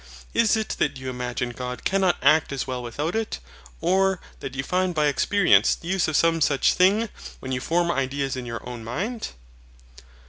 Is 0.33 0.57
it 0.57 0.69
that 0.79 0.97
you 0.97 1.11
imagine 1.11 1.51
God 1.51 1.83
cannot 1.83 2.17
act 2.23 2.51
as 2.51 2.65
well 2.65 2.81
without 2.81 3.15
it; 3.15 3.37
or 3.81 4.19
that 4.39 4.55
you 4.55 4.63
find 4.63 4.95
by 4.95 5.05
experience 5.05 5.75
the 5.75 5.89
use 5.89 6.07
of 6.07 6.15
some 6.15 6.41
such 6.41 6.73
thing, 6.73 7.07
when 7.39 7.51
you 7.51 7.61
form 7.61 7.91
ideas 7.91 8.35
in 8.35 8.47
your 8.47 8.67
own 8.67 8.83
mind? 8.83 9.27